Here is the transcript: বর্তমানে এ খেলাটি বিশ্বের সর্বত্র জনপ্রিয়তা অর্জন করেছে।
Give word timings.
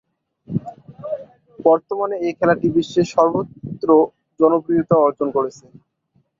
বর্তমানে 1.59 2.15
এ 2.21 2.39
খেলাটি 2.39 2.67
বিশ্বের 2.75 3.07
সর্বত্র 3.13 3.89
জনপ্রিয়তা 4.39 4.95
অর্জন 5.05 5.27
করেছে। 5.35 5.65